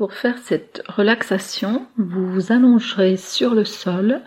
Pour 0.00 0.14
faire 0.14 0.38
cette 0.38 0.82
relaxation, 0.88 1.86
vous 1.98 2.26
vous 2.26 2.52
allongerez 2.52 3.18
sur 3.18 3.54
le 3.54 3.66
sol, 3.66 4.22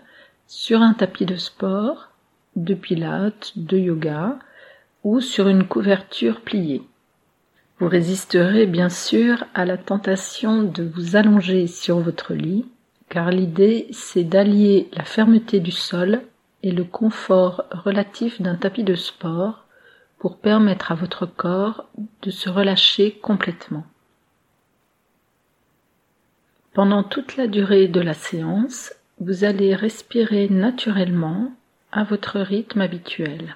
sur 0.46 0.82
un 0.82 0.92
tapis 0.92 1.26
de 1.26 1.34
sport, 1.34 2.10
de 2.54 2.74
pilates, 2.74 3.50
de 3.56 3.76
yoga 3.76 4.38
ou 5.02 5.20
sur 5.20 5.48
une 5.48 5.66
couverture 5.66 6.42
pliée. 6.42 6.82
Vous 7.80 7.88
résisterez 7.88 8.66
bien 8.66 8.88
sûr 8.88 9.42
à 9.52 9.64
la 9.64 9.76
tentation 9.76 10.62
de 10.62 10.84
vous 10.84 11.16
allonger 11.16 11.66
sur 11.66 11.98
votre 11.98 12.34
lit, 12.34 12.66
car 13.08 13.32
l'idée 13.32 13.88
c'est 13.90 14.22
d'allier 14.22 14.88
la 14.92 15.02
fermeté 15.02 15.58
du 15.58 15.72
sol 15.72 16.20
et 16.62 16.70
le 16.70 16.84
confort 16.84 17.64
relatif 17.72 18.40
d'un 18.40 18.54
tapis 18.54 18.84
de 18.84 18.94
sport 18.94 19.64
pour 20.18 20.38
permettre 20.38 20.92
à 20.92 20.94
votre 20.94 21.26
corps 21.26 21.88
de 22.22 22.30
se 22.30 22.48
relâcher 22.48 23.18
complètement. 23.20 23.84
Pendant 26.74 27.04
toute 27.04 27.36
la 27.36 27.46
durée 27.46 27.86
de 27.86 28.00
la 28.00 28.14
séance, 28.14 28.92
vous 29.20 29.44
allez 29.44 29.76
respirer 29.76 30.48
naturellement 30.48 31.52
à 31.92 32.02
votre 32.02 32.40
rythme 32.40 32.80
habituel. 32.80 33.54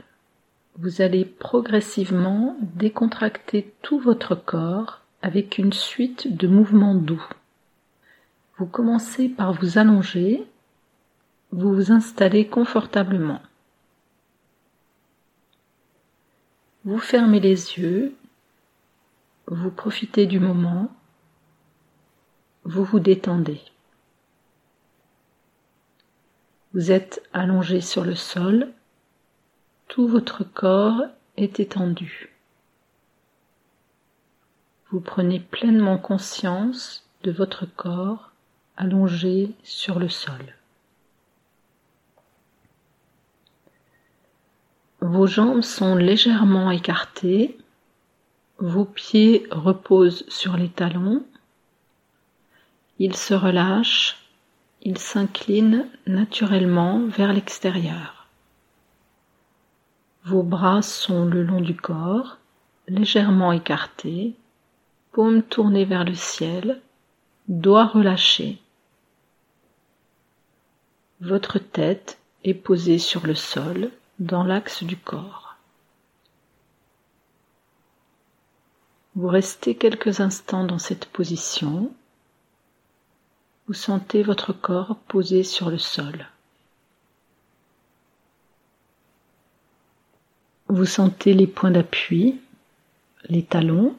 Vous 0.77 1.03
allez 1.03 1.25
progressivement 1.25 2.57
décontracter 2.61 3.75
tout 3.83 3.99
votre 3.99 4.37
corps 4.37 5.01
avec 5.21 5.59
une 5.59 5.73
suite 5.73 6.37
de 6.37 6.47
mouvements 6.47 6.95
doux. 6.95 7.27
Vous 8.57 8.67
commencez 8.67 9.29
par 9.29 9.53
vous 9.53 9.79
allonger, 9.79 10.47
vous 11.51 11.75
vous 11.75 11.91
installez 11.91 12.47
confortablement. 12.47 13.43
Vous 16.85 16.99
fermez 16.99 17.41
les 17.41 17.79
yeux, 17.79 18.15
vous 19.49 19.73
profitez 19.73 20.27
du 20.27 20.39
moment 20.39 20.89
vous 22.69 22.85
vous 22.85 23.01
détendez. 23.01 23.63
Vous 26.75 26.93
êtes 26.93 27.27
allongé 27.33 27.81
sur 27.81 28.05
le 28.05 28.15
sol, 28.15 28.69
tout 29.89 30.07
votre 30.07 30.45
corps 30.45 31.01
est 31.39 31.61
étendu. 31.61 32.29
Vous 34.91 35.01
prenez 35.01 35.41
pleinement 35.41 35.97
conscience 35.97 37.09
de 37.23 37.31
votre 37.31 37.65
corps 37.65 38.33
allongé 38.77 39.55
sur 39.63 39.99
le 39.99 40.11
sol. 40.11 40.55
Vos 45.01 45.27
jambes 45.27 45.63
sont 45.63 45.95
légèrement 45.95 46.71
écartées, 46.71 47.57
vos 48.59 48.85
pieds 48.85 49.47
reposent 49.51 50.29
sur 50.29 50.59
les 50.59 50.69
talons 50.69 51.25
il 52.99 53.17
se 53.17 53.35
relâche, 53.35 54.17
il 54.83 54.99
s'incline 54.99 55.89
naturellement 56.07 57.07
vers 57.07 57.33
l'extérieur. 57.33 58.27
Vos 60.25 60.43
bras 60.43 60.83
sont 60.83 61.25
le 61.25 61.43
long 61.43 61.61
du 61.61 61.77
corps, 61.77 62.39
légèrement 62.89 63.53
écartés, 63.53 64.35
paumes 65.13 65.43
tournées 65.43 65.85
vers 65.85 66.05
le 66.05 66.15
ciel, 66.15 66.81
doigts 67.49 67.87
relâchés. 67.87 68.61
Votre 71.21 71.59
tête 71.59 72.19
est 72.45 72.55
posée 72.55 72.99
sur 72.99 73.27
le 73.27 73.35
sol 73.35 73.91
dans 74.19 74.45
l'axe 74.45 74.83
du 74.85 74.97
corps. 74.97 75.57
Vous 79.15 79.29
restez 79.29 79.77
quelques 79.77 80.21
instants 80.21 80.65
dans 80.65 80.79
cette 80.79 81.07
position 81.07 81.93
vous 83.69 83.75
sentez 83.75 84.23
votre 84.23 84.55
corps 84.55 84.97
posé 85.09 85.45
sur 85.45 85.69
le 85.69 85.77
sol. 85.77 86.27
Vous 90.69 90.87
sentez 90.87 91.35
les 91.35 91.47
points 91.47 91.71
d'appui, 91.71 92.41
les 93.25 93.45
talons, 93.45 93.95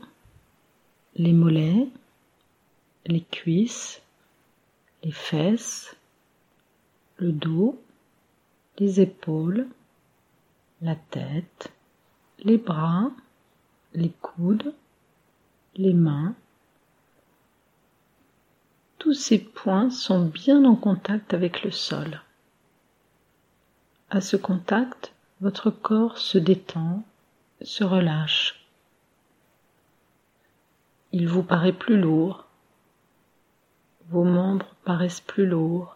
les 1.15 1.33
mollets, 1.33 1.87
les 3.05 3.21
cuisses, 3.21 4.01
les 5.03 5.11
fesses, 5.11 5.95
le 7.17 7.31
dos, 7.31 7.79
les 8.79 9.01
épaules, 9.01 9.67
la 10.81 10.95
tête, 10.95 11.71
les 12.39 12.57
bras, 12.57 13.11
les 13.93 14.11
coudes, 14.21 14.73
les 15.75 15.93
mains, 15.93 16.33
tous 18.99 19.13
ces 19.13 19.39
points 19.39 19.89
sont 19.89 20.25
bien 20.25 20.65
en 20.65 20.75
contact 20.75 21.33
avec 21.33 21.63
le 21.63 21.71
sol. 21.71 22.21
À 24.09 24.19
ce 24.19 24.35
contact, 24.35 25.13
votre 25.39 25.71
corps 25.71 26.17
se 26.17 26.37
détend, 26.37 27.03
se 27.61 27.85
relâche. 27.85 28.65
Il 31.13 31.29
vous 31.29 31.43
paraît 31.43 31.73
plus 31.73 31.97
lourd. 31.97 32.45
Vos 34.09 34.25
membres 34.25 34.75
paraissent 34.83 35.21
plus 35.21 35.47
lourds. 35.47 35.95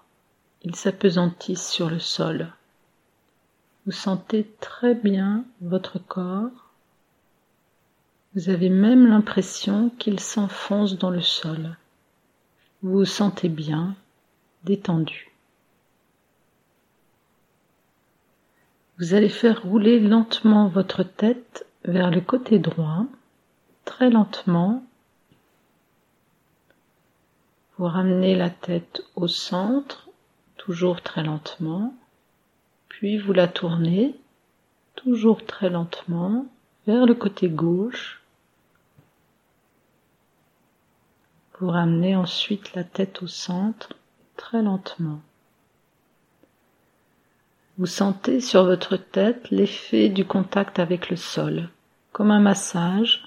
Ils 0.62 0.76
s'apesantissent 0.76 1.70
sur 1.70 1.90
le 1.90 2.00
sol. 2.00 2.54
Vous 3.86 3.92
sentez 3.92 4.50
très 4.62 4.96
bien 4.96 5.44
votre 5.60 6.00
corps. 6.00 6.72
Vous 8.34 8.50
avez 8.50 8.70
même 8.70 9.08
l'impression 9.08 9.92
qu'il 10.00 10.22
s'enfonce 10.22 10.98
dans 10.98 11.10
le 11.10 11.22
sol. 11.22 11.76
Vous 12.84 12.98
vous 12.98 13.06
sentez 13.06 13.48
bien, 13.48 13.96
détendu. 14.66 15.32
Vous 19.00 19.14
allez 19.14 19.30
faire 19.30 19.64
rouler 19.64 20.02
lentement 20.02 20.68
votre 20.68 21.04
tête 21.04 21.66
vers 21.86 22.12
le 22.12 22.20
côté 22.20 22.60
droit, 22.60 23.06
très 23.86 24.10
lentement. 24.10 24.84
Vous 27.78 27.86
ramenez 27.86 28.36
la 28.36 28.50
tête 28.50 29.02
au 29.16 29.30
centre, 29.30 30.10
toujours 30.58 31.02
très 31.02 31.24
lentement, 31.24 31.96
puis 32.90 33.18
vous 33.18 33.32
la 33.32 33.48
tournez, 33.48 34.14
toujours 34.96 35.46
très 35.46 35.70
lentement, 35.70 36.48
vers 36.86 37.06
le 37.06 37.16
côté 37.16 37.48
gauche, 37.48 38.23
Vous 41.64 41.70
ramenez 41.70 42.14
ensuite 42.14 42.74
la 42.74 42.84
tête 42.84 43.24
au 43.24 43.28
centre 43.28 43.94
très 44.36 44.62
lentement. 44.62 45.22
Vous 47.78 47.86
sentez 47.86 48.42
sur 48.42 48.66
votre 48.66 48.98
tête 48.98 49.50
l'effet 49.50 50.10
du 50.10 50.26
contact 50.26 50.78
avec 50.78 51.10
le 51.10 51.16
sol, 51.16 51.70
comme 52.12 52.32
un 52.32 52.42
massage, 52.42 53.24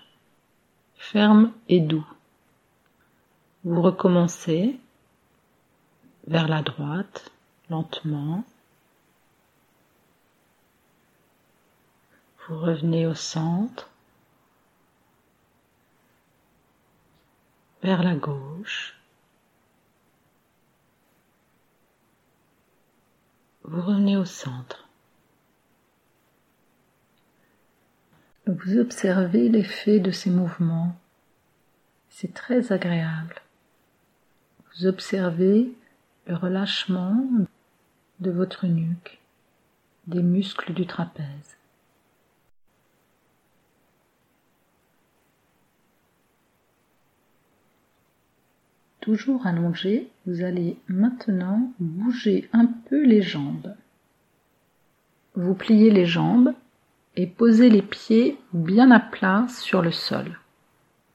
ferme 0.98 1.50
et 1.70 1.80
doux. 1.80 2.06
Vous 3.64 3.80
recommencez 3.80 4.78
vers 6.26 6.46
la 6.46 6.60
droite, 6.60 7.32
lentement. 7.70 8.44
Vous 12.46 12.60
revenez 12.60 13.06
au 13.06 13.14
centre. 13.14 13.88
Vers 17.82 18.02
la 18.02 18.14
gauche. 18.14 18.94
Vous 23.64 23.80
revenez 23.80 24.16
au 24.16 24.24
centre. 24.24 24.88
Vous 28.46 28.78
observez 28.78 29.48
l'effet 29.48 29.98
de 29.98 30.12
ces 30.12 30.30
mouvements. 30.30 30.96
C'est 32.08 32.32
très 32.32 32.72
agréable. 32.72 33.42
Vous 34.70 34.86
observez 34.86 35.72
le 36.26 36.36
relâchement 36.36 37.24
de 38.20 38.30
votre 38.30 38.66
nuque, 38.66 39.20
des 40.06 40.22
muscles 40.22 40.72
du 40.72 40.86
trapèze. 40.86 41.55
Toujours 49.06 49.46
allongé, 49.46 50.10
vous 50.26 50.42
allez 50.42 50.76
maintenant 50.88 51.70
bouger 51.78 52.48
un 52.52 52.66
peu 52.66 53.04
les 53.04 53.22
jambes. 53.22 53.72
Vous 55.36 55.54
pliez 55.54 55.92
les 55.92 56.06
jambes 56.06 56.52
et 57.14 57.28
posez 57.28 57.70
les 57.70 57.82
pieds 57.82 58.36
bien 58.52 58.90
à 58.90 58.98
plat 58.98 59.46
sur 59.48 59.80
le 59.80 59.92
sol. 59.92 60.40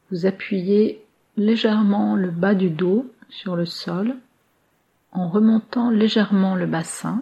Vous 0.09 0.25
appuyez 0.25 1.03
légèrement 1.35 2.15
le 2.15 2.31
bas 2.31 2.55
du 2.55 2.69
dos 2.69 3.11
sur 3.27 3.57
le 3.57 3.65
sol 3.65 4.15
en 5.11 5.27
remontant 5.27 5.89
légèrement 5.89 6.55
le 6.55 6.67
bassin 6.67 7.21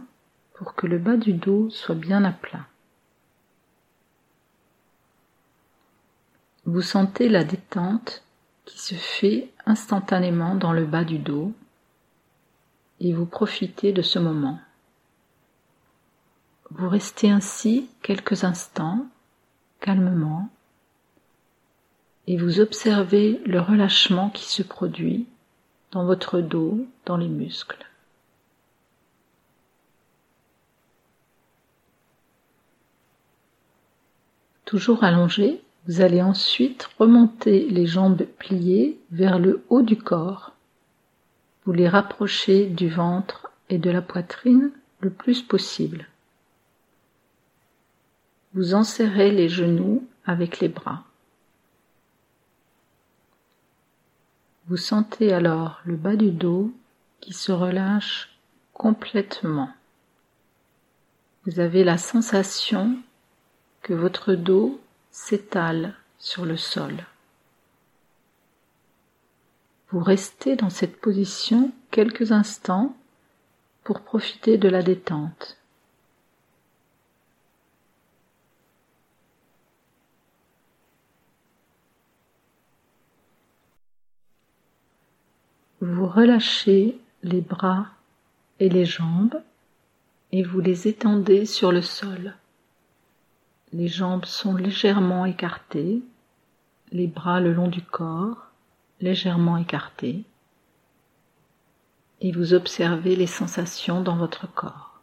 pour 0.53 0.75
que 0.75 0.85
le 0.85 0.99
bas 0.99 1.17
du 1.17 1.33
dos 1.33 1.71
soit 1.71 1.95
bien 1.95 2.23
à 2.23 2.31
plat. 2.31 2.67
Vous 6.65 6.83
sentez 6.83 7.27
la 7.27 7.43
détente 7.43 8.23
qui 8.69 8.79
se 8.79 8.93
fait 8.93 9.49
instantanément 9.65 10.53
dans 10.53 10.73
le 10.73 10.85
bas 10.85 11.03
du 11.03 11.17
dos 11.17 11.51
et 12.99 13.13
vous 13.13 13.25
profitez 13.25 13.91
de 13.93 14.03
ce 14.03 14.19
moment. 14.19 14.59
Vous 16.69 16.87
restez 16.87 17.31
ainsi 17.31 17.89
quelques 18.03 18.43
instants, 18.43 19.07
calmement, 19.79 20.49
et 22.27 22.37
vous 22.37 22.59
observez 22.59 23.41
le 23.45 23.59
relâchement 23.59 24.29
qui 24.29 24.45
se 24.45 24.61
produit 24.61 25.25
dans 25.91 26.05
votre 26.05 26.39
dos, 26.39 26.85
dans 27.05 27.17
les 27.17 27.27
muscles. 27.27 27.87
Toujours 34.65 35.03
allongé, 35.03 35.59
vous 35.87 36.01
allez 36.01 36.21
ensuite 36.21 36.89
remonter 36.99 37.69
les 37.69 37.87
jambes 37.87 38.23
pliées 38.37 38.99
vers 39.11 39.39
le 39.39 39.63
haut 39.69 39.81
du 39.81 39.97
corps. 39.97 40.53
Vous 41.65 41.71
les 41.71 41.87
rapprochez 41.87 42.67
du 42.67 42.89
ventre 42.89 43.51
et 43.69 43.77
de 43.77 43.89
la 43.89 44.01
poitrine 44.01 44.71
le 44.99 45.09
plus 45.09 45.41
possible. 45.41 46.07
Vous 48.53 48.73
enserrez 48.73 49.31
les 49.31 49.49
genoux 49.49 50.07
avec 50.25 50.59
les 50.59 50.69
bras. 50.69 51.03
Vous 54.67 54.77
sentez 54.77 55.33
alors 55.33 55.81
le 55.85 55.95
bas 55.95 56.15
du 56.15 56.31
dos 56.31 56.71
qui 57.21 57.33
se 57.33 57.51
relâche 57.51 58.29
complètement. 58.73 59.69
Vous 61.45 61.59
avez 61.59 61.83
la 61.83 61.97
sensation 61.97 62.97
que 63.81 63.93
votre 63.93 64.35
dos 64.35 64.79
s'étale 65.19 65.93
sur 66.17 66.45
le 66.45 66.55
sol. 66.55 67.05
Vous 69.89 69.99
restez 69.99 70.55
dans 70.55 70.69
cette 70.69 70.99
position 70.99 71.71
quelques 71.91 72.31
instants 72.31 72.95
pour 73.83 74.01
profiter 74.01 74.57
de 74.57 74.69
la 74.69 74.81
détente. 74.81 75.57
Vous 85.81 86.07
relâchez 86.07 86.97
les 87.23 87.41
bras 87.41 87.87
et 88.59 88.69
les 88.69 88.85
jambes 88.85 89.41
et 90.31 90.43
vous 90.43 90.61
les 90.61 90.87
étendez 90.87 91.45
sur 91.45 91.71
le 91.71 91.81
sol. 91.81 92.38
Les 93.71 93.87
jambes 93.87 94.25
sont 94.25 94.55
légèrement 94.55 95.25
écartées, 95.25 96.01
les 96.91 97.07
bras 97.07 97.39
le 97.39 97.53
long 97.53 97.67
du 97.67 97.81
corps 97.81 98.47
légèrement 98.99 99.57
écartés 99.57 100.25
et 102.21 102.31
vous 102.31 102.53
observez 102.53 103.15
les 103.15 103.27
sensations 103.27 104.01
dans 104.01 104.17
votre 104.17 104.51
corps. 104.53 104.99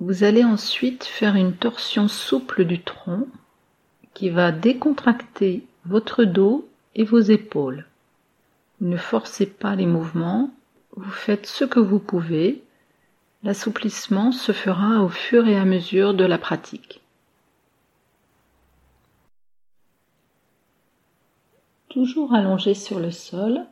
Vous 0.00 0.22
allez 0.22 0.44
ensuite 0.44 1.04
faire 1.04 1.34
une 1.34 1.56
torsion 1.56 2.06
souple 2.06 2.64
du 2.64 2.82
tronc 2.82 3.26
qui 4.14 4.30
va 4.30 4.52
décontracter 4.52 5.66
votre 5.84 6.24
dos 6.24 6.68
et 6.94 7.04
vos 7.04 7.20
épaules. 7.20 7.87
Ne 8.80 8.96
forcez 8.96 9.46
pas 9.46 9.74
les 9.74 9.86
mouvements, 9.86 10.50
vous 10.96 11.10
faites 11.10 11.46
ce 11.46 11.64
que 11.64 11.80
vous 11.80 11.98
pouvez. 11.98 12.62
L'assouplissement 13.42 14.30
se 14.30 14.52
fera 14.52 15.02
au 15.02 15.08
fur 15.08 15.48
et 15.48 15.56
à 15.56 15.64
mesure 15.64 16.14
de 16.14 16.24
la 16.24 16.38
pratique. 16.38 17.00
Toujours 21.88 22.34
allongé 22.34 22.74
sur 22.74 23.00
le 23.00 23.10
sol, 23.10 23.64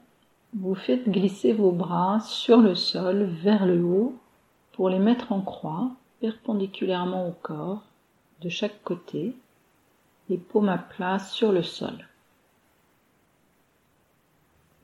vous 0.55 0.75
faites 0.75 1.09
glisser 1.09 1.52
vos 1.52 1.70
bras 1.70 2.19
sur 2.20 2.59
le 2.59 2.75
sol 2.75 3.25
vers 3.25 3.67
le 3.67 3.85
haut 3.85 4.17
pour 4.73 4.88
les 4.88 4.99
mettre 4.99 5.32
en 5.32 5.41
croix 5.41 5.91
perpendiculairement 6.20 7.29
au 7.29 7.32
corps 7.43 7.82
de 8.41 8.49
chaque 8.49 8.82
côté, 8.82 9.35
les 10.29 10.38
paumes 10.38 10.69
à 10.69 10.79
plat 10.79 11.19
sur 11.19 11.52
le 11.52 11.62
sol. 11.62 12.09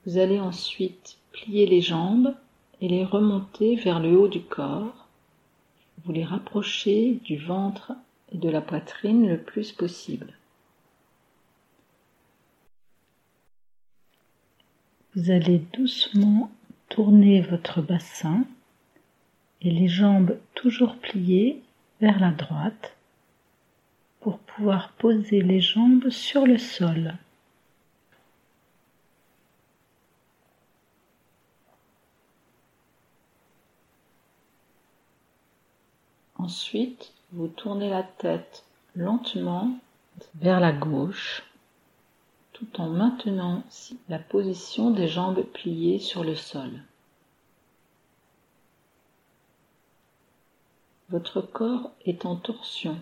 Vous 0.04 0.18
allez 0.18 0.40
ensuite 0.40 1.18
plier 1.30 1.66
les 1.66 1.80
jambes 1.80 2.34
et 2.80 2.88
les 2.88 3.04
remonter 3.04 3.76
vers 3.76 4.00
le 4.00 4.18
haut 4.18 4.28
du 4.28 4.42
corps. 4.42 5.06
Vous 6.04 6.12
les 6.12 6.24
rapprochez 6.24 7.20
du 7.24 7.36
ventre 7.36 7.92
et 8.32 8.38
de 8.38 8.48
la 8.48 8.60
poitrine 8.60 9.28
le 9.28 9.38
plus 9.38 9.70
possible. 9.70 10.32
Vous 15.14 15.30
allez 15.30 15.58
doucement 15.72 16.50
tourner 16.88 17.42
votre 17.42 17.80
bassin 17.80 18.44
et 19.60 19.70
les 19.70 19.86
jambes 19.86 20.36
toujours 20.54 20.96
pliées 20.96 21.62
vers 22.00 22.18
la 22.18 22.32
droite 22.32 22.96
pour 24.20 24.38
pouvoir 24.38 24.92
poser 24.92 25.42
les 25.42 25.60
jambes 25.60 26.10
sur 26.10 26.46
le 26.46 26.58
sol. 26.58 27.14
Ensuite, 36.42 37.12
vous 37.30 37.46
tournez 37.46 37.88
la 37.88 38.02
tête 38.02 38.64
lentement 38.96 39.70
vers 40.34 40.58
la 40.58 40.72
gauche 40.72 41.44
tout 42.52 42.80
en 42.80 42.88
maintenant 42.88 43.62
la 44.08 44.18
position 44.18 44.90
des 44.90 45.06
jambes 45.06 45.44
pliées 45.44 46.00
sur 46.00 46.24
le 46.24 46.34
sol. 46.34 46.82
Votre 51.10 51.42
corps 51.42 51.92
est 52.06 52.26
en 52.26 52.34
torsion. 52.34 52.98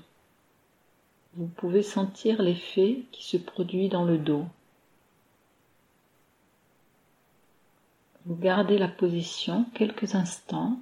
Vous 1.32 1.46
pouvez 1.46 1.82
sentir 1.82 2.42
l'effet 2.42 3.06
qui 3.10 3.24
se 3.24 3.38
produit 3.38 3.88
dans 3.88 4.04
le 4.04 4.18
dos. 4.18 4.44
Vous 8.26 8.36
gardez 8.36 8.76
la 8.76 8.88
position 8.88 9.64
quelques 9.72 10.14
instants 10.14 10.78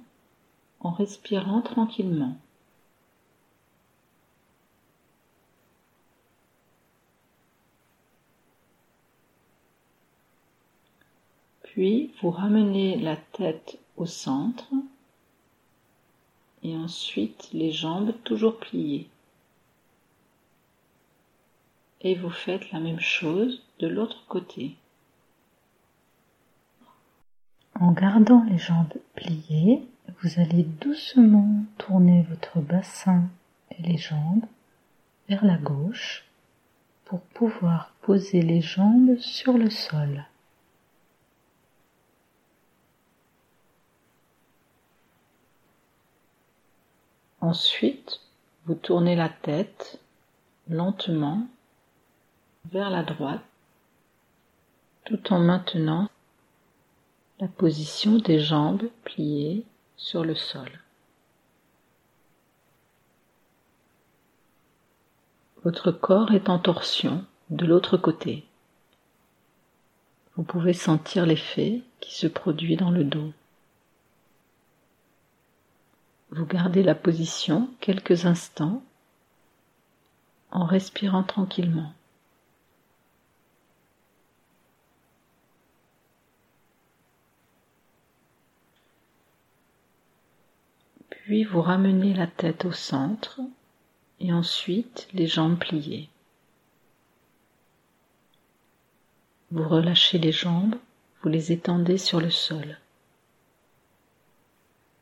en 0.81 0.91
respirant 0.91 1.61
tranquillement. 1.61 2.35
Puis 11.79 12.11
vous 12.21 12.29
ramenez 12.29 12.97
la 12.97 13.15
tête 13.15 13.79
au 13.95 14.05
centre 14.05 14.67
et 16.61 16.75
ensuite 16.75 17.47
les 17.53 17.71
jambes 17.71 18.11
toujours 18.25 18.59
pliées. 18.59 19.07
Et 22.01 22.15
vous 22.15 22.31
faites 22.31 22.73
la 22.73 22.81
même 22.81 22.99
chose 22.99 23.63
de 23.79 23.87
l'autre 23.87 24.25
côté. 24.27 24.75
En 27.79 27.93
gardant 27.93 28.43
les 28.43 28.57
jambes 28.57 28.95
pliées, 29.15 29.81
vous 30.21 30.41
allez 30.41 30.63
doucement 30.63 31.63
tourner 31.77 32.23
votre 32.23 32.59
bassin 32.59 33.23
et 33.71 33.81
les 33.83 33.97
jambes 33.97 34.43
vers 35.29 35.45
la 35.45 35.55
gauche 35.55 36.25
pour 37.05 37.21
pouvoir 37.21 37.93
poser 38.01 38.41
les 38.41 38.59
jambes 38.59 39.17
sur 39.19 39.53
le 39.53 39.69
sol. 39.69 40.25
Ensuite, 47.41 48.21
vous 48.65 48.75
tournez 48.75 49.15
la 49.15 49.29
tête 49.29 49.99
lentement 50.67 51.47
vers 52.71 52.89
la 52.89 53.03
droite 53.03 53.41
tout 55.05 55.33
en 55.33 55.39
maintenant 55.39 56.09
la 57.39 57.47
position 57.47 58.17
des 58.17 58.39
jambes 58.39 58.89
pliées 59.03 59.65
sur 59.95 60.23
le 60.23 60.35
sol. 60.35 60.69
Votre 65.63 65.91
corps 65.91 66.31
est 66.31 66.49
en 66.49 66.59
torsion 66.59 67.25
de 67.49 67.65
l'autre 67.65 67.97
côté. 67.97 68.45
Vous 70.35 70.43
pouvez 70.43 70.73
sentir 70.73 71.25
l'effet 71.25 71.81
qui 71.99 72.15
se 72.15 72.27
produit 72.27 72.77
dans 72.77 72.91
le 72.91 73.03
dos. 73.03 73.33
Vous 76.31 76.45
gardez 76.45 76.83
la 76.83 76.95
position 76.95 77.69
quelques 77.79 78.25
instants 78.25 78.83
en 80.51 80.65
respirant 80.65 81.23
tranquillement. 81.23 81.91
Puis 91.09 91.43
vous 91.43 91.61
ramenez 91.61 92.13
la 92.13 92.27
tête 92.27 92.65
au 92.65 92.71
centre 92.71 93.39
et 94.19 94.33
ensuite 94.33 95.07
les 95.13 95.27
jambes 95.27 95.59
pliées. 95.59 96.09
Vous 99.51 99.67
relâchez 99.67 100.19
les 100.19 100.31
jambes, 100.31 100.75
vous 101.21 101.29
les 101.29 101.51
étendez 101.51 101.97
sur 101.97 102.19
le 102.19 102.29
sol. 102.29 102.77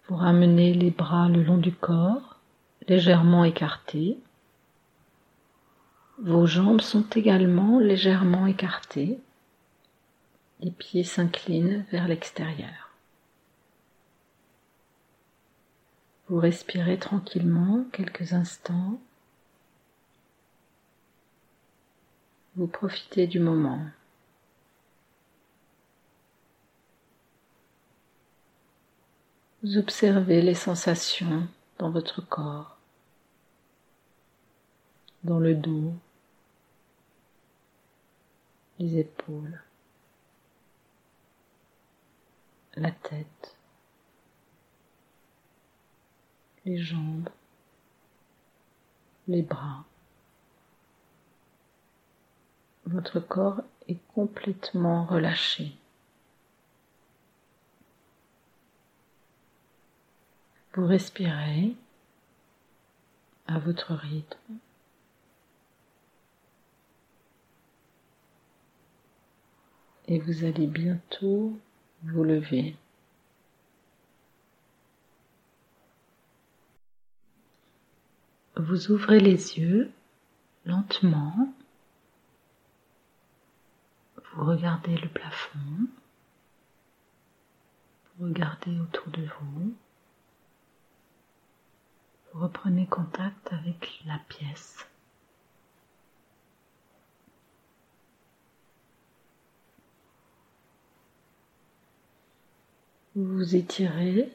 Vous 0.07 0.15
ramenez 0.15 0.73
les 0.73 0.89
bras 0.89 1.27
le 1.27 1.43
long 1.43 1.57
du 1.57 1.73
corps, 1.73 2.37
légèrement 2.87 3.43
écartés. 3.43 4.17
Vos 6.19 6.45
jambes 6.45 6.79
sont 6.79 7.05
également 7.15 7.79
légèrement 7.79 8.47
écartées. 8.47 9.19
Les 10.61 10.71
pieds 10.71 11.03
s'inclinent 11.03 11.85
vers 11.91 12.07
l'extérieur. 12.07 12.89
Vous 16.29 16.39
respirez 16.39 16.97
tranquillement 16.97 17.85
quelques 17.91 18.31
instants. 18.33 18.99
Vous 22.55 22.67
profitez 22.67 23.27
du 23.27 23.39
moment. 23.39 23.81
Observez 29.75 30.41
les 30.41 30.53
sensations 30.53 31.47
dans 31.77 31.89
votre 31.89 32.21
corps, 32.21 32.77
dans 35.23 35.39
le 35.39 35.55
dos, 35.55 35.93
les 38.79 38.99
épaules, 38.99 39.61
la 42.75 42.91
tête, 42.91 43.57
les 46.63 46.77
jambes, 46.77 47.29
les 49.27 49.41
bras. 49.41 49.83
Votre 52.85 53.19
corps 53.19 53.63
est 53.87 53.99
complètement 54.13 55.05
relâché. 55.05 55.75
Vous 60.77 60.85
respirez 60.85 61.75
à 63.47 63.57
votre 63.57 63.95
rythme. 63.95 64.59
Et 70.07 70.19
vous 70.19 70.43
allez 70.43 70.67
bientôt 70.67 71.57
vous 72.03 72.23
lever. 72.23 72.75
Vous 78.55 78.91
ouvrez 78.91 79.19
les 79.19 79.57
yeux 79.57 79.91
lentement. 80.63 81.51
Vous 84.35 84.45
regardez 84.45 84.95
le 84.95 85.09
plafond. 85.09 85.87
Vous 88.19 88.25
regardez 88.25 88.79
autour 88.79 89.07
de 89.07 89.25
reprenez 92.37 92.85
contact 92.85 93.51
avec 93.51 94.03
la 94.05 94.19
pièce. 94.29 94.85
Vous 103.15 103.25
vous 103.25 103.55
étirez 103.55 104.31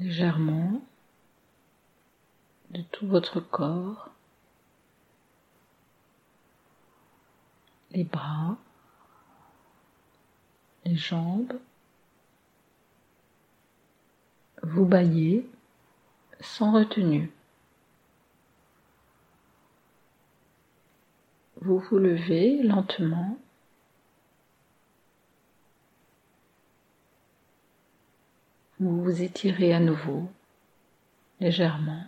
légèrement 0.00 0.82
de 2.70 2.80
tout 2.80 3.06
votre 3.06 3.40
corps, 3.40 4.08
les 7.90 8.04
bras, 8.04 8.56
les 10.86 10.96
jambes, 10.96 11.60
vous 14.62 14.86
baillez 14.86 15.46
sans 16.44 16.72
retenue. 16.72 17.32
Vous 21.60 21.78
vous 21.78 21.98
levez 21.98 22.62
lentement. 22.62 23.38
Vous 28.80 29.02
vous 29.02 29.22
étirez 29.22 29.72
à 29.72 29.80
nouveau, 29.80 30.28
légèrement, 31.40 32.04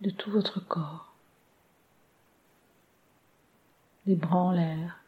de 0.00 0.10
tout 0.10 0.30
votre 0.30 0.58
corps, 0.58 1.14
les 4.06 4.16
bras 4.16 4.36
en 4.36 4.52
l'air. 4.52 5.00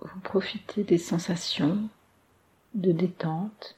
Vous 0.00 0.20
profitez 0.20 0.82
des 0.82 0.98
sensations 0.98 1.88
de 2.74 2.92
détente, 2.92 3.76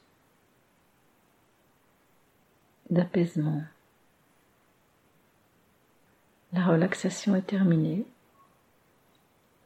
d'apaisement. 2.89 3.63
La 6.53 6.65
relaxation 6.65 7.35
est 7.35 7.41
terminée 7.41 8.05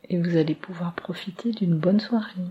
et 0.09 0.21
vous 0.21 0.37
allez 0.37 0.55
pouvoir 0.55 0.93
profiter 0.93 1.51
d'une 1.51 1.77
bonne 1.77 1.99
soirée. 1.99 2.41